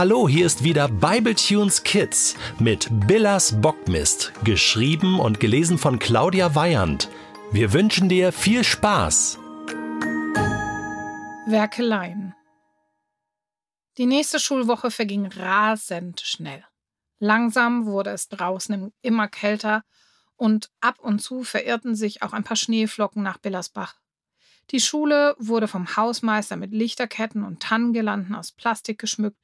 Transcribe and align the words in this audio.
Hallo, 0.00 0.26
hier 0.26 0.46
ist 0.46 0.64
wieder 0.64 0.88
Bibletunes 0.88 1.82
Kids 1.82 2.34
mit 2.58 2.88
Billas 3.06 3.60
Bockmist, 3.60 4.32
geschrieben 4.44 5.20
und 5.20 5.40
gelesen 5.40 5.76
von 5.76 5.98
Claudia 5.98 6.54
Weyand. 6.54 7.10
Wir 7.52 7.74
wünschen 7.74 8.08
dir 8.08 8.32
viel 8.32 8.64
Spaß. 8.64 9.38
Werkeleien. 11.46 12.34
Die 13.98 14.06
nächste 14.06 14.40
Schulwoche 14.40 14.90
verging 14.90 15.26
rasend 15.26 16.22
schnell. 16.22 16.64
Langsam 17.18 17.84
wurde 17.84 18.08
es 18.08 18.28
draußen 18.28 18.94
immer 19.02 19.28
kälter 19.28 19.84
und 20.36 20.70
ab 20.80 20.98
und 20.98 21.18
zu 21.18 21.42
verirrten 21.42 21.94
sich 21.94 22.22
auch 22.22 22.32
ein 22.32 22.44
paar 22.44 22.56
Schneeflocken 22.56 23.22
nach 23.22 23.36
Billersbach. 23.36 23.96
Die 24.70 24.80
Schule 24.80 25.36
wurde 25.38 25.68
vom 25.68 25.94
Hausmeister 25.94 26.56
mit 26.56 26.72
Lichterketten 26.72 27.44
und 27.44 27.60
Tannengirlanden 27.60 28.34
aus 28.34 28.52
Plastik 28.52 28.98
geschmückt 28.98 29.36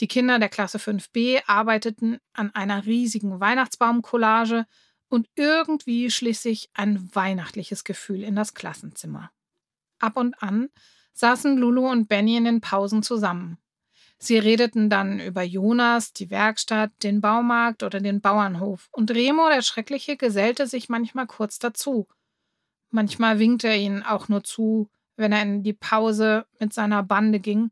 die 0.00 0.08
Kinder 0.08 0.38
der 0.38 0.48
Klasse 0.48 0.78
5b 0.78 1.42
arbeiteten 1.46 2.18
an 2.32 2.54
einer 2.54 2.86
riesigen 2.86 3.40
Weihnachtsbaumcollage 3.40 4.66
und 5.08 5.28
irgendwie 5.36 6.10
schlich 6.10 6.40
sich 6.40 6.70
ein 6.74 7.14
weihnachtliches 7.14 7.84
Gefühl 7.84 8.22
in 8.22 8.34
das 8.34 8.54
Klassenzimmer. 8.54 9.30
Ab 9.98 10.16
und 10.16 10.42
an 10.42 10.70
saßen 11.12 11.56
Lulu 11.56 11.88
und 11.88 12.08
Benny 12.08 12.36
in 12.36 12.44
den 12.44 12.60
Pausen 12.60 13.02
zusammen. 13.02 13.58
Sie 14.18 14.38
redeten 14.38 14.88
dann 14.88 15.18
über 15.20 15.42
Jonas, 15.42 16.12
die 16.12 16.30
Werkstatt, 16.30 16.92
den 17.02 17.20
Baumarkt 17.20 17.82
oder 17.82 18.00
den 18.00 18.20
Bauernhof, 18.20 18.88
und 18.92 19.10
Remo, 19.10 19.48
der 19.48 19.62
Schreckliche, 19.62 20.16
gesellte 20.16 20.66
sich 20.66 20.88
manchmal 20.88 21.26
kurz 21.26 21.58
dazu. 21.58 22.06
Manchmal 22.90 23.38
winkte 23.38 23.68
er 23.68 23.78
ihnen 23.78 24.02
auch 24.02 24.28
nur 24.28 24.44
zu, 24.44 24.88
wenn 25.16 25.32
er 25.32 25.42
in 25.42 25.62
die 25.64 25.72
Pause 25.72 26.46
mit 26.60 26.72
seiner 26.72 27.02
Bande 27.02 27.40
ging. 27.40 27.70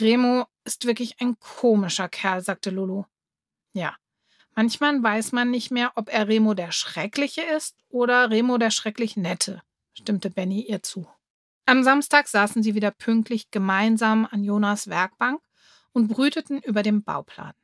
Remo 0.00 0.46
ist 0.64 0.86
wirklich 0.86 1.20
ein 1.20 1.38
komischer 1.38 2.08
Kerl, 2.08 2.42
sagte 2.42 2.70
Lulu. 2.70 3.04
Ja, 3.72 3.96
manchmal 4.54 5.02
weiß 5.02 5.32
man 5.32 5.50
nicht 5.50 5.70
mehr, 5.70 5.92
ob 5.96 6.12
er 6.12 6.28
Remo 6.28 6.54
der 6.54 6.72
Schreckliche 6.72 7.42
ist 7.42 7.76
oder 7.88 8.30
Remo 8.30 8.58
der 8.58 8.70
schrecklich 8.70 9.16
Nette, 9.16 9.62
stimmte 9.94 10.30
Benny 10.30 10.62
ihr 10.62 10.82
zu. 10.82 11.06
Am 11.66 11.82
Samstag 11.82 12.28
saßen 12.28 12.62
sie 12.62 12.74
wieder 12.74 12.90
pünktlich 12.90 13.50
gemeinsam 13.50 14.26
an 14.30 14.44
Jonas 14.44 14.88
Werkbank 14.88 15.40
und 15.92 16.08
brüteten 16.08 16.60
über 16.60 16.82
den 16.82 17.02
Bauplan. 17.02 17.54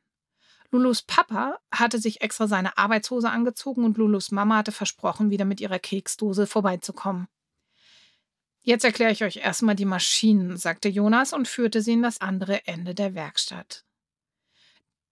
Lulus 0.71 1.03
Papa 1.03 1.59
hatte 1.71 1.99
sich 1.99 2.21
extra 2.21 2.47
seine 2.47 2.77
Arbeitshose 2.77 3.29
angezogen 3.29 3.85
und 3.85 3.97
Lulus 3.97 4.31
Mama 4.31 4.57
hatte 4.57 4.71
versprochen, 4.71 5.29
wieder 5.29 5.45
mit 5.45 5.61
ihrer 5.61 5.77
Keksdose 5.77 6.47
vorbeizukommen. 6.47 7.27
Jetzt 8.65 8.85
erkläre 8.85 9.11
ich 9.11 9.23
euch 9.25 9.37
erstmal 9.37 9.75
die 9.75 9.85
Maschinen, 9.85 10.55
sagte 10.55 10.87
Jonas 10.87 11.33
und 11.33 11.49
führte 11.49 11.81
sie 11.81 11.93
in 11.93 12.01
das 12.01 12.21
andere 12.21 12.65
Ende 12.65 12.95
der 12.95 13.13
Werkstatt. 13.13 13.83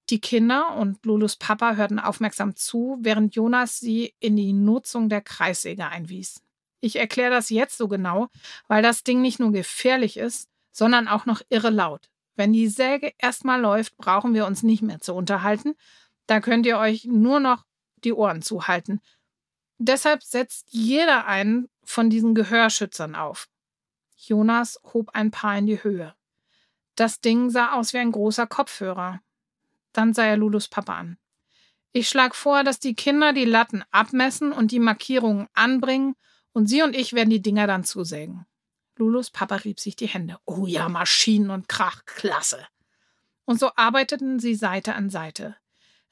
Die 0.10 0.22
Kinder 0.22 0.76
und 0.78 1.06
Lulus 1.06 1.36
Papa 1.36 1.76
hörten 1.76 2.00
aufmerksam 2.00 2.56
zu, 2.56 2.98
während 3.02 3.36
Jonas 3.36 3.80
sie 3.80 4.14
in 4.20 4.38
die 4.38 4.54
Nutzung 4.54 5.10
der 5.10 5.22
Kreissäge 5.22 5.88
einwies. 5.88 6.42
Ich 6.80 6.96
erkläre 6.96 7.32
das 7.32 7.50
jetzt 7.50 7.78
so 7.78 7.90
genau, 7.90 8.30
weil 8.68 8.82
das 8.82 9.04
Ding 9.04 9.22
nicht 9.22 9.40
nur 9.40 9.52
gefährlich 9.52 10.18
ist, 10.18 10.50
sondern 10.72 11.10
auch 11.10 11.26
noch 11.26 11.42
irre 11.50 11.70
laut. 11.70 12.10
Wenn 12.36 12.54
die 12.54 12.70
Säge 12.70 13.14
erstmal 13.18 13.60
läuft, 13.60 13.98
brauchen 13.98 14.34
wir 14.34 14.46
uns 14.46 14.64
nicht 14.64 14.82
mehr 14.82 15.00
zu 15.00 15.14
unterhalten. 15.14 15.76
Da 16.26 16.40
könnt 16.40 16.66
ihr 16.66 16.78
euch 16.78 17.06
nur 17.06 17.42
noch 17.42 17.66
die 18.04 18.14
Ohren 18.14 18.42
zuhalten. 18.42 19.02
Deshalb 19.78 20.24
setzt 20.24 20.68
jeder 20.70 21.26
einen 21.26 21.70
von 21.92 22.10
diesen 22.10 22.34
Gehörschützern 22.36 23.16
auf. 23.16 23.48
Jonas 24.16 24.80
hob 24.94 25.10
ein 25.14 25.32
paar 25.32 25.58
in 25.58 25.66
die 25.66 25.84
Höhe. 25.84 26.16
Das 26.96 27.22
Ding 27.22 27.50
sah 27.50 27.74
aus 27.74 27.94
wie 27.94 27.98
ein 27.98 28.12
großer 28.12 28.48
Kopfhörer. 28.48 29.22
Dann 29.94 30.14
sah 30.14 30.26
er 30.26 30.38
Lulus 30.38 30.68
Papa 30.68 30.96
an. 30.96 31.18
Ich 31.94 32.08
schlag 32.08 32.36
vor, 32.36 32.64
dass 32.64 32.80
die 32.80 32.96
Kinder 32.96 33.34
die 33.34 33.46
Latten 33.46 33.84
abmessen 33.92 34.54
und 34.54 34.72
die 34.72 34.80
Markierungen 34.80 35.48
anbringen 35.54 36.16
und 36.54 36.68
sie 36.68 36.84
und 36.84 36.96
ich 36.96 37.14
werden 37.14 37.30
die 37.30 37.42
Dinger 37.42 37.68
dann 37.68 37.84
zusägen. 37.84 38.46
Lulus 38.96 39.30
Papa 39.30 39.56
rieb 39.56 39.80
sich 39.80 39.96
die 39.96 40.08
Hände. 40.08 40.38
Oh 40.46 40.66
ja, 40.66 40.88
Maschinen 40.88 41.50
und 41.50 41.68
Krach, 41.68 42.06
klasse. 42.06 42.68
Und 43.46 43.60
so 43.60 43.72
arbeiteten 43.76 44.40
sie 44.40 44.56
Seite 44.56 44.96
an 44.96 45.10
Seite. 45.10 45.58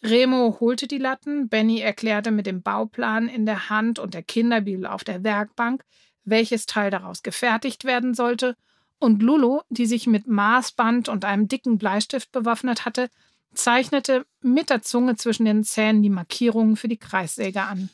Remo 0.01 0.57
holte 0.59 0.87
die 0.87 0.97
Latten, 0.97 1.49
Benny 1.49 1.79
erklärte 1.81 2.31
mit 2.31 2.45
dem 2.45 2.61
Bauplan 2.61 3.27
in 3.27 3.45
der 3.45 3.69
Hand 3.69 3.99
und 3.99 4.13
der 4.13 4.23
Kinderbibel 4.23 4.85
auf 4.85 5.03
der 5.03 5.23
Werkbank, 5.23 5.83
welches 6.23 6.65
Teil 6.65 6.89
daraus 6.89 7.23
gefertigt 7.23 7.83
werden 7.83 8.13
sollte, 8.13 8.55
und 8.99 9.23
Lulu, 9.23 9.61
die 9.69 9.85
sich 9.85 10.07
mit 10.07 10.27
Maßband 10.27 11.07
und 11.07 11.23
einem 11.23 11.47
dicken 11.47 11.77
Bleistift 11.77 12.31
bewaffnet 12.31 12.85
hatte, 12.85 13.09
zeichnete 13.53 14.25
mit 14.41 14.69
der 14.69 14.81
Zunge 14.81 15.15
zwischen 15.15 15.45
den 15.45 15.63
Zähnen 15.63 16.03
die 16.03 16.09
Markierungen 16.09 16.75
für 16.75 16.89
die 16.89 16.97
Kreissäge 16.97 17.61
an. 17.61 17.89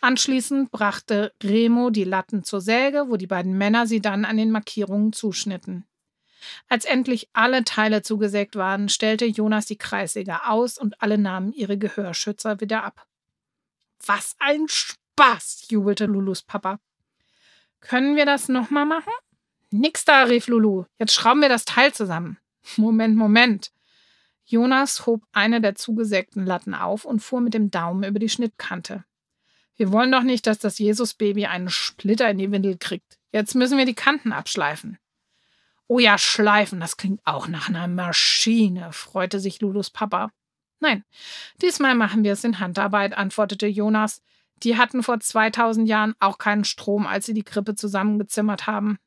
Anschließend 0.00 0.70
brachte 0.70 1.32
Remo 1.42 1.90
die 1.90 2.04
Latten 2.04 2.44
zur 2.44 2.60
Säge, 2.60 3.06
wo 3.08 3.16
die 3.16 3.26
beiden 3.26 3.56
Männer 3.56 3.86
sie 3.86 4.00
dann 4.00 4.24
an 4.24 4.36
den 4.36 4.50
Markierungen 4.50 5.12
zuschnitten. 5.12 5.84
Als 6.68 6.84
endlich 6.84 7.28
alle 7.32 7.64
Teile 7.64 8.02
zugesägt 8.02 8.56
waren, 8.56 8.88
stellte 8.88 9.26
Jonas 9.26 9.66
die 9.66 9.76
Kreissäge 9.76 10.46
aus 10.48 10.78
und 10.78 11.00
alle 11.02 11.18
nahmen 11.18 11.52
ihre 11.52 11.78
Gehörschützer 11.78 12.60
wieder 12.60 12.84
ab. 12.84 13.06
Was 14.04 14.36
ein 14.38 14.66
Spaß, 14.68 15.66
jubelte 15.70 16.06
Lulus 16.06 16.42
Papa. 16.42 16.78
Können 17.80 18.16
wir 18.16 18.26
das 18.26 18.48
nochmal 18.48 18.86
machen? 18.86 19.12
Nix 19.70 20.04
da, 20.04 20.24
rief 20.24 20.48
Lulu. 20.48 20.84
Jetzt 20.98 21.14
schrauben 21.14 21.40
wir 21.40 21.48
das 21.48 21.64
Teil 21.64 21.92
zusammen. 21.92 22.38
Moment, 22.76 23.16
Moment. 23.16 23.70
Jonas 24.44 25.06
hob 25.06 25.22
eine 25.32 25.60
der 25.60 25.76
zugesägten 25.76 26.44
Latten 26.44 26.74
auf 26.74 27.04
und 27.04 27.20
fuhr 27.20 27.40
mit 27.40 27.54
dem 27.54 27.70
Daumen 27.70 28.02
über 28.02 28.18
die 28.18 28.28
Schnittkante. 28.28 29.04
Wir 29.76 29.92
wollen 29.92 30.12
doch 30.12 30.24
nicht, 30.24 30.46
dass 30.46 30.58
das 30.58 30.78
Jesusbaby 30.78 31.46
einen 31.46 31.70
Splitter 31.70 32.28
in 32.28 32.38
die 32.38 32.50
Windel 32.50 32.76
kriegt. 32.76 33.18
Jetzt 33.32 33.54
müssen 33.54 33.78
wir 33.78 33.86
die 33.86 33.94
Kanten 33.94 34.32
abschleifen. 34.32 34.98
Oh 35.90 35.98
ja, 35.98 36.18
schleifen, 36.18 36.78
das 36.78 36.96
klingt 36.96 37.20
auch 37.24 37.48
nach 37.48 37.68
einer 37.68 37.88
Maschine, 37.88 38.92
freute 38.92 39.40
sich 39.40 39.60
Lulus 39.60 39.90
Papa. 39.90 40.30
Nein, 40.78 41.02
diesmal 41.60 41.96
machen 41.96 42.22
wir 42.22 42.34
es 42.34 42.44
in 42.44 42.60
Handarbeit, 42.60 43.12
antwortete 43.18 43.66
Jonas. 43.66 44.22
Die 44.62 44.76
hatten 44.76 45.02
vor 45.02 45.18
2000 45.18 45.88
Jahren 45.88 46.14
auch 46.20 46.38
keinen 46.38 46.62
Strom, 46.62 47.08
als 47.08 47.26
sie 47.26 47.34
die 47.34 47.42
Krippe 47.42 47.74
zusammengezimmert 47.74 48.68
haben. 48.68 49.00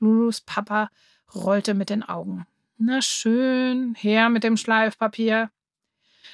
Lulus 0.00 0.40
Papa 0.40 0.90
rollte 1.36 1.74
mit 1.74 1.88
den 1.88 2.02
Augen. 2.02 2.48
Na 2.78 3.00
schön, 3.00 3.94
her 3.94 4.28
mit 4.28 4.42
dem 4.42 4.56
Schleifpapier. 4.56 5.52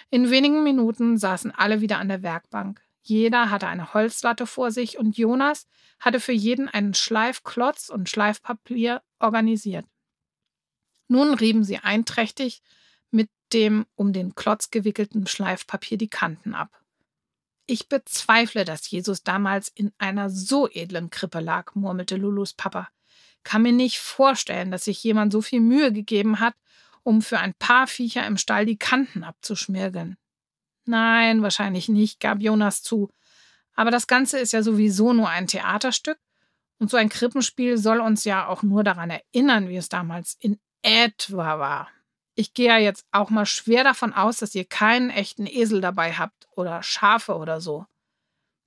In 0.09 0.31
wenigen 0.31 0.65
Minuten 0.65 1.19
saßen 1.19 1.51
alle 1.51 1.83
wieder 1.83 1.99
an 1.99 2.09
der 2.09 2.23
Werkbank. 2.23 2.81
Jeder 3.07 3.51
hatte 3.51 3.67
eine 3.67 3.93
Holzlatte 3.93 4.47
vor 4.47 4.71
sich 4.71 4.99
und 4.99 5.19
Jonas 5.19 5.69
hatte 6.01 6.21
für 6.21 6.33
jeden 6.33 6.69
einen 6.69 6.95
Schleifklotz 6.95 7.91
und 7.91 8.09
Schleifpapier 8.09 9.03
organisiert. 9.19 9.87
Nun 11.07 11.35
rieben 11.35 11.65
sie 11.65 11.79
einträchtig 11.79 12.63
mit 13.11 13.29
dem 13.53 13.85
um 13.95 14.15
den 14.15 14.35
Klotz 14.35 14.71
gewickelten 14.71 15.27
Schleifpapier 15.27 15.99
die 15.99 16.09
Kanten 16.09 16.55
ab. 16.55 16.81
Ich 17.67 17.91
bezweifle, 17.91 18.65
dass 18.65 18.91
Jesus 18.91 19.23
damals 19.23 19.69
in 19.69 19.93
einer 19.99 20.31
so 20.31 20.69
edlen 20.69 21.11
Krippe 21.11 21.41
lag, 21.41 21.75
murmelte 21.75 22.17
Lulus 22.17 22.55
Papa. 22.55 22.89
Kann 23.43 23.63
mir 23.63 23.73
nicht 23.73 23.99
vorstellen, 23.99 24.71
dass 24.71 24.87
sich 24.87 25.05
jemand 25.05 25.31
so 25.31 25.43
viel 25.43 25.61
Mühe 25.61 25.93
gegeben 25.93 26.41
hat, 26.41 26.55
um 27.03 27.21
für 27.21 27.39
ein 27.39 27.53
paar 27.55 27.87
Viecher 27.87 28.27
im 28.27 28.39
Stall 28.39 28.65
die 28.65 28.79
Kanten 28.79 29.25
abzuschmirgeln. 29.25 30.17
Nein, 30.87 31.43
wahrscheinlich 31.43 31.89
nicht, 31.89 32.21
gab 32.21 32.41
Jonas 32.41 32.83
zu. 32.83 33.11
Aber 33.75 33.91
das 33.91 34.07
Ganze 34.07 34.39
ist 34.39 34.53
ja 34.53 34.63
sowieso 34.63 35.13
nur 35.13 35.29
ein 35.29 35.47
Theaterstück 35.47 36.19
und 36.79 36.91
so 36.91 36.97
ein 36.97 37.09
Krippenspiel 37.09 37.79
soll 37.79 38.01
uns 38.01 38.25
ja 38.25 38.47
auch 38.47 38.63
nur 38.63 38.85
daran 38.85 39.11
erinnern, 39.11 39.69
wie 39.69 39.77
es 39.77 39.89
damals 39.89 40.37
in 40.41 40.59
etwa 40.83 41.59
war. 41.59 41.89
Ich 42.35 42.53
gehe 42.53 42.69
ja 42.69 42.79
jetzt 42.79 43.07
auch 43.13 43.31
mal 43.31 43.47
schwer 43.47 43.85
davon 43.85 44.13
aus, 44.13 44.39
dass 44.39 44.55
ihr 44.55 44.65
keinen 44.65 45.11
echten 45.11 45.47
Esel 45.47 45.81
dabei 45.81 46.13
habt 46.15 46.49
oder 46.57 46.83
Schafe 46.83 47.37
oder 47.37 47.61
so. 47.61 47.87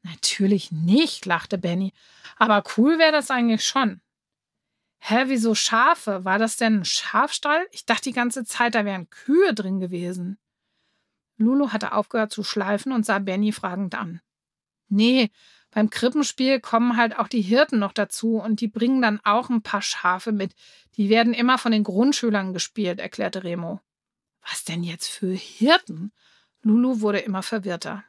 Natürlich 0.04 0.72
nicht, 0.72 1.26
lachte 1.26 1.58
Benny. 1.58 1.94
Aber 2.38 2.64
cool 2.78 2.98
wäre 2.98 3.12
das 3.12 3.30
eigentlich 3.30 3.66
schon. 3.66 4.02
Hä, 5.00 5.26
wieso 5.28 5.54
Schafe? 5.54 6.24
War 6.24 6.40
das 6.40 6.56
denn 6.56 6.80
ein 6.80 6.86
Schafstall? 6.86 7.68
Ich 7.72 7.86
dachte 7.86 8.04
die 8.04 8.14
ganze 8.14 8.46
Zeit, 8.46 8.74
da 8.74 8.86
wären 8.86 9.10
Kühe 9.10 9.54
drin 9.54 9.80
gewesen. 9.80 10.40
Lulu 11.38 11.72
hatte 11.72 11.94
aufgehört 11.94 12.32
zu 12.32 12.44
schleifen 12.44 12.92
und 12.92 13.06
sah 13.06 13.20
Benny 13.20 13.52
fragend 13.52 13.96
an. 13.96 14.22
Nee, 14.90 15.32
beim 15.72 15.90
Krippenspiel 15.90 16.60
kommen 16.60 16.98
halt 16.98 17.18
auch 17.18 17.28
die 17.28 17.42
Hirten 17.42 17.80
noch 17.80 17.94
dazu 17.94 18.38
und 18.38 18.62
die 18.62 18.68
bringen 18.68 19.02
dann 19.02 19.20
auch 19.24 19.50
ein 19.50 19.62
paar 19.62 19.82
Schafe 19.82 20.32
mit. 20.32 20.56
Die 20.96 21.10
werden 21.10 21.34
immer 21.34 21.58
von 21.58 21.72
den 21.72 21.84
Grundschülern 21.84 22.54
gespielt, 22.54 23.00
erklärte 23.00 23.44
Remo. 23.44 23.82
Was 24.50 24.64
denn 24.64 24.84
jetzt 24.84 25.08
für 25.08 25.34
Hirten? 25.34 26.12
Lulu 26.62 27.02
wurde 27.02 27.20
immer 27.20 27.44
verwirrter. 27.44 28.04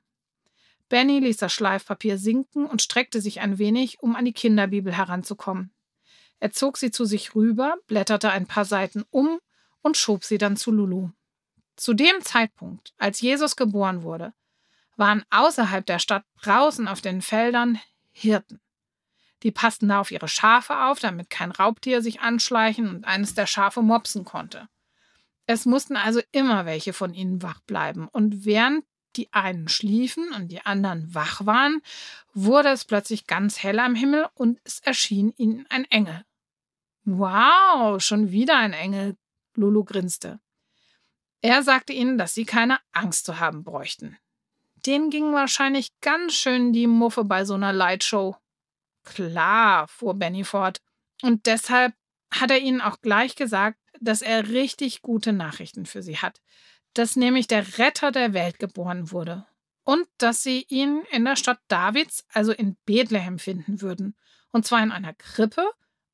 Benny 0.88 1.19
ließ 1.19 1.36
das 1.36 1.52
Schleifpapier 1.52 2.16
sinken 2.16 2.64
und 2.64 2.80
streckte 2.80 3.20
sich 3.20 3.40
ein 3.40 3.58
wenig, 3.58 4.00
um 4.00 4.16
an 4.16 4.25
die 4.25 4.32
Kinderbibel 4.32 4.96
heranzukommen. 4.96 5.70
Er 6.40 6.52
zog 6.52 6.78
sie 6.78 6.90
zu 6.90 7.04
sich 7.04 7.34
rüber, 7.34 7.76
blätterte 7.86 8.30
ein 8.30 8.46
paar 8.46 8.64
Seiten 8.64 9.04
um 9.10 9.40
und 9.82 9.96
schob 9.96 10.25
sie 10.25 10.38
dann 10.38 10.56
zu 10.56 10.70
Lulu. 10.70 11.10
Zu 11.78 11.94
dem 11.94 12.20
Zeitpunkt, 12.22 12.92
als 12.98 13.20
Jesus 13.20 13.54
geboren 13.54 14.02
wurde, 14.02 14.34
waren 14.96 15.25
außerhalb 15.30 15.86
der 15.86 16.00
Stadt 16.00 16.25
draußen 16.42 16.88
auf 16.88 17.00
den 17.00 17.22
Feldern 17.22 17.78
Hirten. 18.10 18.60
Die 19.44 19.52
passten 19.52 19.86
da 19.86 20.00
auf 20.00 20.10
ihre 20.10 20.26
Schafe 20.26 20.76
auf, 20.86 20.98
damit 20.98 21.30
kein 21.30 21.52
Raubtier 21.52 22.02
sich 22.02 22.19
anschleichen 22.19 22.88
und 22.88 23.04
eines 23.04 23.34
der 23.34 23.46
Schafe 23.46 23.80
mopsen 23.80 24.25
konnte. 24.25 24.69
Es 25.46 25.66
mussten 25.66 25.96
also 25.96 26.20
immer 26.32 26.66
welche 26.66 26.92
von 26.92 27.14
ihnen 27.14 27.42
wach 27.42 27.60
bleiben, 27.60 28.08
und 28.08 28.44
während 28.44 28.84
die 29.14 29.32
einen 29.32 29.69
schliefen 29.69 30.32
und 30.32 30.48
die 30.48 30.66
anderen 30.66 31.14
wach 31.14 31.46
waren, 31.46 31.80
wurde 32.34 32.70
es 32.70 32.84
plötzlich 32.86 33.28
ganz 33.28 33.62
hell 33.62 33.78
am 33.78 33.94
Himmel 33.94 34.26
und 34.34 34.58
es 34.64 34.80
erschien 34.80 35.32
ihnen 35.36 35.64
ein 35.69 35.84
Engel. 35.84 36.25
Wow, 37.04 38.02
schon 38.02 38.32
wieder 38.32 38.56
ein 38.58 38.72
Engel, 38.72 39.16
Lulu 39.54 39.84
grinste. 39.84 40.40
Er 41.40 41.62
sagte 41.62 41.93
ihnen, 41.93 42.19
dass 42.19 42.35
sie 42.35 42.44
keine 42.44 42.79
Angst 42.93 43.25
zu 43.25 43.38
haben 43.38 43.62
bräuchten. 43.62 44.19
Den 44.87 45.11
ging 45.11 45.32
wahrscheinlich 45.32 45.90
ganz 46.00 46.35
schön 46.35 46.73
die 46.73 46.87
Muffe 46.87 47.25
bei 47.25 47.44
so 47.44 47.55
einer 47.55 47.73
Lightshow. 47.73 48.37
Klar, 49.05 49.88
fuhr 49.88 50.14
Benny 50.14 50.44
fort. 50.44 50.81
Und 51.23 51.46
deshalb 51.46 51.94
hat 52.31 52.50
er 52.50 52.58
ihnen 52.58 52.81
auch 52.81 53.00
gleich 53.00 53.37
gesagt, 53.37 53.79
dass 54.00 54.23
er 54.23 54.49
richtig 54.49 55.02
gute 55.02 55.32
Nachrichten 55.32 55.87
für 55.87 56.02
sie 56.02 56.19
hat. 56.19 56.40
Dass 56.94 57.17
nämlich 57.17 57.46
der 57.46 57.79
Retter 57.79 58.12
der 58.12 58.32
Welt 58.32 58.58
geboren 58.58 59.11
wurde. 59.11 59.46
Und 59.85 60.06
dass 60.19 60.43
sie 60.43 60.67
ihn 60.69 61.02
in 61.11 61.25
der 61.25 61.37
Stadt 61.37 61.61
Davids, 61.69 62.26
also 62.32 62.52
in 62.52 62.76
Bethlehem, 62.85 63.38
finden 63.38 63.81
würden. 63.81 64.17
Und 64.50 64.67
zwar 64.67 64.82
in 64.82 64.93
einer 64.93 65.14
Krippe 65.14 65.70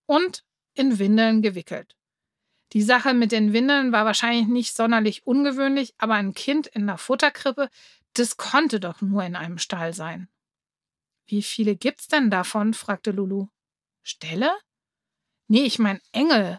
und 0.06 0.44
in 0.74 0.98
Windeln 0.98 1.42
gewickelt. 1.42 1.96
Die 2.74 2.82
Sache 2.82 3.14
mit 3.14 3.30
den 3.30 3.52
Windeln 3.52 3.92
war 3.92 4.04
wahrscheinlich 4.04 4.48
nicht 4.48 4.74
sonderlich 4.74 5.26
ungewöhnlich, 5.26 5.94
aber 5.96 6.14
ein 6.14 6.34
Kind 6.34 6.66
in 6.66 6.88
der 6.88 6.98
Futterkrippe, 6.98 7.70
das 8.14 8.36
konnte 8.36 8.80
doch 8.80 9.00
nur 9.00 9.22
in 9.22 9.36
einem 9.36 9.58
Stall 9.58 9.94
sein. 9.94 10.28
Wie 11.26 11.42
viele 11.42 11.76
gibt's 11.76 12.08
denn 12.08 12.30
davon? 12.30 12.74
fragte 12.74 13.12
Lulu. 13.12 13.46
Ställe? 14.02 14.50
Nee, 15.46 15.62
ich 15.62 15.78
mein 15.78 16.00
Engel. 16.10 16.58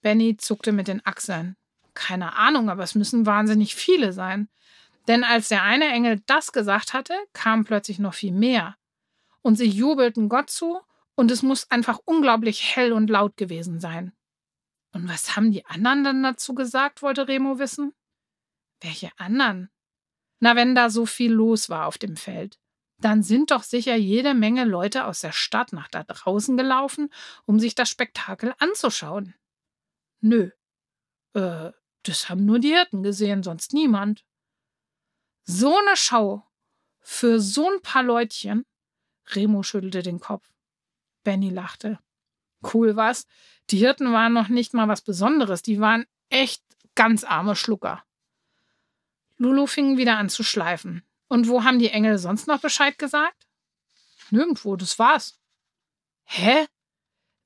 Benny 0.00 0.38
zuckte 0.38 0.72
mit 0.72 0.88
den 0.88 1.04
Achseln. 1.04 1.56
Keine 1.92 2.34
Ahnung, 2.36 2.70
aber 2.70 2.82
es 2.82 2.94
müssen 2.94 3.26
wahnsinnig 3.26 3.74
viele 3.74 4.14
sein. 4.14 4.48
Denn 5.08 5.24
als 5.24 5.48
der 5.48 5.62
eine 5.62 5.88
Engel 5.88 6.22
das 6.24 6.52
gesagt 6.52 6.94
hatte, 6.94 7.14
kam 7.34 7.64
plötzlich 7.64 7.98
noch 7.98 8.14
viel 8.14 8.32
mehr. 8.32 8.76
Und 9.42 9.56
sie 9.56 9.68
jubelten 9.68 10.30
Gott 10.30 10.48
zu, 10.48 10.80
und 11.16 11.30
es 11.30 11.42
muss 11.42 11.70
einfach 11.70 11.98
unglaublich 12.04 12.76
hell 12.76 12.92
und 12.92 13.10
laut 13.10 13.36
gewesen 13.36 13.80
sein. 13.80 14.12
Und 14.98 15.08
was 15.08 15.36
haben 15.36 15.52
die 15.52 15.64
anderen 15.66 16.04
dann 16.04 16.22
dazu 16.22 16.54
gesagt, 16.54 17.02
wollte 17.02 17.28
Remo 17.28 17.58
wissen. 17.58 17.94
Welche 18.80 19.10
anderen? 19.16 19.70
Na, 20.40 20.56
wenn 20.56 20.74
da 20.74 20.90
so 20.90 21.06
viel 21.06 21.32
los 21.32 21.68
war 21.68 21.86
auf 21.86 21.98
dem 21.98 22.16
Feld 22.16 22.58
dann 23.00 23.22
sind 23.22 23.50
doch 23.50 23.62
sicher 23.62 23.94
jede 23.96 24.34
Menge 24.34 24.64
Leute 24.64 25.04
aus 25.04 25.20
der 25.20 25.32
Stadt 25.32 25.72
nach 25.72 25.88
da 25.88 26.02
draußen 26.02 26.56
gelaufen, 26.56 27.12
um 27.44 27.60
sich 27.60 27.74
das 27.74 27.88
Spektakel 27.88 28.54
anzuschauen. 28.58 29.34
Nö. 30.20 30.50
Äh, 31.34 31.70
das 32.02 32.28
haben 32.28 32.44
nur 32.44 32.58
die 32.58 32.74
Hirten 32.74 33.02
gesehen, 33.02 33.42
sonst 33.42 33.72
niemand. 33.72 34.24
So 35.44 35.76
eine 35.76 35.96
Schau. 35.96 36.44
Für 37.00 37.40
so 37.40 37.70
ein 37.70 37.80
paar 37.82 38.02
Leutchen. 38.02 38.66
Remo 39.28 39.62
schüttelte 39.62 40.02
den 40.02 40.20
Kopf. 40.20 40.50
Benny 41.22 41.50
lachte. 41.50 41.98
Cool 42.62 42.96
was. 42.96 43.26
Die 43.70 43.78
Hirten 43.78 44.12
waren 44.12 44.32
noch 44.32 44.48
nicht 44.48 44.74
mal 44.74 44.88
was 44.88 45.02
Besonderes. 45.02 45.62
Die 45.62 45.80
waren 45.80 46.06
echt 46.28 46.62
ganz 46.94 47.24
arme 47.24 47.56
Schlucker. 47.56 48.02
Lulu 49.36 49.66
fing 49.66 49.96
wieder 49.96 50.18
an 50.18 50.28
zu 50.28 50.42
schleifen. 50.42 51.02
Und 51.28 51.48
wo 51.48 51.62
haben 51.62 51.78
die 51.78 51.90
Engel 51.90 52.18
sonst 52.18 52.46
noch 52.48 52.60
Bescheid 52.60 52.98
gesagt? 52.98 53.46
Nirgendwo, 54.30 54.76
das 54.76 54.98
war's. 54.98 55.38
Hä? 56.24 56.66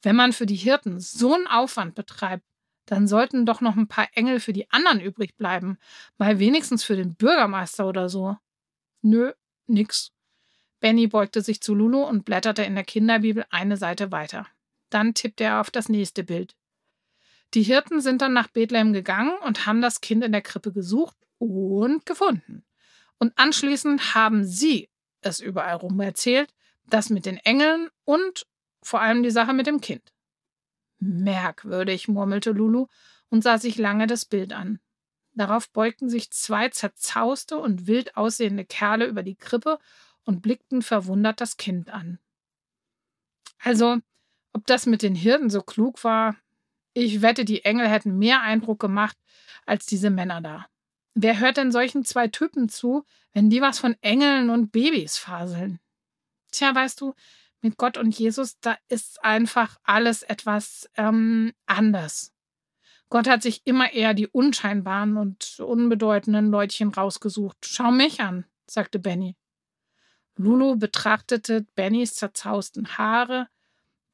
Wenn 0.03 0.17
man 0.17 0.33
für 0.33 0.47
die 0.47 0.57
Hirten 0.57 0.99
so 1.01 1.35
einen 1.35 1.47
Aufwand 1.47 1.95
betreibt, 1.95 2.45
dann 2.87 3.07
sollten 3.07 3.47
doch 3.47 3.61
noch 3.61 3.77
ein 3.77 3.87
paar 3.87 4.09
Engel 4.15 4.41
für 4.41 4.53
die 4.53 4.71
anderen 4.71 5.01
übrig 5.01 5.37
bleiben, 5.37 5.79
mal 6.19 6.39
wenigstens 6.39 6.83
für 6.83 6.97
den 6.97 7.15
Bürgermeister 7.15 7.87
oder 7.87 8.09
so. 8.09 8.37
Nö, 9.03 9.33
nix. 9.67 10.11
Benny 10.81 11.07
beugte 11.07 11.43
sich 11.43 11.61
zu 11.61 11.75
Lulu 11.75 12.03
und 12.03 12.25
blätterte 12.25 12.65
in 12.65 12.75
der 12.75 12.85
Kinderbibel 12.85 13.47
eine 13.51 13.77
Seite 13.77 14.11
weiter. 14.11 14.49
Dann 14.93 15.15
tippte 15.15 15.45
er 15.45 15.61
auf 15.61 15.71
das 15.71 15.89
nächste 15.89 16.23
Bild. 16.23 16.55
Die 17.55 17.63
Hirten 17.63 18.01
sind 18.01 18.21
dann 18.21 18.35
nach 18.35 18.49
Bethlehem 18.49 18.93
gegangen 18.93 19.35
und 19.47 19.67
haben 19.67 19.81
das 19.81 20.03
Kind 20.03 20.23
in 20.23 20.33
der 20.33 20.43
Krippe 20.43 20.71
gesucht 20.71 21.17
und 21.39 22.05
gefunden. 22.05 22.65
Und 23.19 23.33
anschließend 23.37 24.15
haben 24.15 24.45
sie 24.45 24.91
es 25.23 25.41
überall 25.41 25.77
rum 25.77 25.99
erzählt, 26.01 26.53
das 26.85 27.09
mit 27.09 27.25
den 27.25 27.39
Engeln 27.39 27.89
und 28.05 28.47
vor 28.83 29.01
allem 29.01 29.23
die 29.23 29.31
Sache 29.31 29.55
mit 29.55 29.67
dem 29.67 29.81
Kind. 29.81 30.13
Merkwürdig, 30.99 32.09
murmelte 32.09 32.51
Lulu 32.51 32.87
und 33.31 33.43
sah 33.43 33.57
sich 33.57 33.79
lange 33.79 34.07
das 34.07 34.27
Bild 34.27 34.53
an. 34.53 34.79
Darauf 35.35 35.71
beugten 35.71 36.11
sich 36.11 36.31
zwei 36.31 36.69
zerzauste 36.69 37.57
und 37.57 37.87
wild 37.87 38.17
aussehende 38.17 38.67
Kerle 38.67 39.07
über 39.07 39.23
die 39.23 39.37
Krippe 39.37 39.79
und 40.25 40.43
blickten 40.43 40.83
verwundert 40.83 41.41
das 41.41 41.57
Kind 41.57 41.89
an. 41.89 42.19
Also, 43.59 43.99
ob 44.53 44.67
das 44.67 44.87
mit 44.87 45.03
den 45.03 45.15
Hirten 45.15 45.51
so 45.51 45.63
klug 45.63 46.05
war, 46.05 46.37
ich 46.95 47.23
wette, 47.23 47.45
die 47.45 47.65
Engel 47.65 47.89
hätten 47.89 48.19
mehr 48.19 48.43
Eindruck 48.43 48.79
gemacht 48.79 49.17
als 49.65 49.87
diese 49.87 50.11
Männer 50.11 50.41
da. 50.41 50.67
Wer 51.15 51.41
hört 51.41 51.57
denn 51.57 51.73
solchen 51.73 52.05
zwei 52.05 52.29
Typen 52.29 52.69
zu, 52.69 53.05
wenn 53.33 53.51
die 53.51 53.61
was 53.61 53.79
von 53.79 53.97
Engeln 54.01 54.51
und 54.51 54.73
Babys 54.73 55.19
faseln? 55.19 55.79
Tja, 56.51 56.75
weißt 56.75 57.01
du, 57.01 57.15
mit 57.61 57.77
Gott 57.77 57.97
und 57.97 58.19
Jesus, 58.19 58.59
da 58.61 58.77
ist 58.89 59.23
einfach 59.25 59.79
alles 59.85 60.23
etwas 60.23 60.91
ähm, 60.97 61.53
anders. 61.67 62.33
Gott 63.09 63.29
hat 63.29 63.43
sich 63.43 63.63
immer 63.65 63.93
eher 63.93 64.15
die 64.15 64.27
unscheinbaren 64.27 65.17
und 65.17 65.61
unbedeutenden 65.61 66.51
Leutchen 66.51 66.89
rausgesucht. 66.89 67.59
Schau 67.63 67.91
mich 67.91 68.21
an, 68.21 68.47
sagte 68.67 68.99
Benny. 68.99 69.37
Lulu 70.37 70.77
betrachtete 70.77 71.67
Bennys 71.75 72.15
zerzausten 72.15 72.97
Haare, 72.97 73.49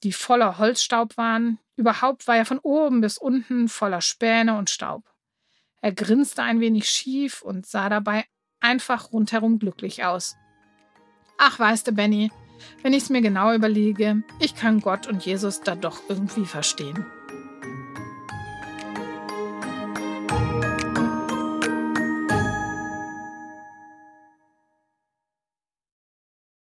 die 0.02 0.12
voller 0.12 0.58
Holzstaub 0.58 1.16
waren. 1.16 1.58
Überhaupt 1.76 2.26
war 2.26 2.36
er 2.36 2.44
von 2.44 2.58
oben 2.58 3.00
bis 3.00 3.18
unten 3.18 3.68
voller 3.68 4.00
Späne 4.00 4.58
und 4.58 4.70
Staub. 4.70 5.04
Er 5.80 5.92
grinste 5.92 6.42
ein 6.42 6.60
wenig 6.60 6.88
schief 6.88 7.42
und 7.42 7.66
sah 7.66 7.88
dabei 7.88 8.24
einfach 8.60 9.12
rundherum 9.12 9.58
glücklich 9.58 10.04
aus. 10.04 10.36
Ach, 11.38 11.58
weißt 11.58 11.86
du, 11.86 11.92
Benny, 11.92 12.32
wenn 12.82 12.92
ich's 12.92 13.10
mir 13.10 13.22
genau 13.22 13.54
überlege, 13.54 14.22
ich 14.40 14.56
kann 14.56 14.80
Gott 14.80 15.06
und 15.06 15.24
Jesus 15.24 15.60
da 15.60 15.76
doch 15.76 16.00
irgendwie 16.08 16.46
verstehen. 16.46 17.06